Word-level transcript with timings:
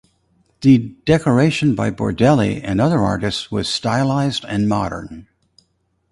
The 0.61 0.79
decoration 1.05 1.75
by 1.75 1.91
Bourdelle 1.91 2.59
and 2.63 2.81
other 2.81 2.97
artists 2.97 3.51
was 3.51 3.69
stylized 3.69 4.43
and 4.47 4.67
modern. 4.67 5.27